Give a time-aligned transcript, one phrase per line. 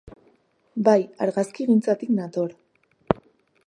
[0.87, 0.97] Bai,
[1.27, 2.59] argazkigintzatik nator.